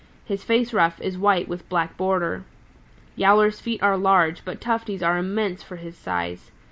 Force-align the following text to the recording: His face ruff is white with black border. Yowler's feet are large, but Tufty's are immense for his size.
His 0.25 0.43
face 0.43 0.73
ruff 0.73 0.99
is 0.99 1.15
white 1.15 1.47
with 1.47 1.69
black 1.69 1.95
border. 1.95 2.43
Yowler's 3.15 3.59
feet 3.59 3.83
are 3.83 3.97
large, 3.99 4.43
but 4.43 4.59
Tufty's 4.59 5.03
are 5.03 5.19
immense 5.19 5.61
for 5.61 5.75
his 5.75 5.95
size. 5.95 6.49